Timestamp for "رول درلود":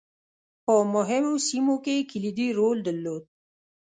2.59-3.23